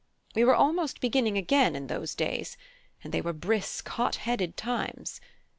[0.33, 2.57] We were almost beginning again in those days:
[3.03, 5.21] and they were brisk, hot headed times.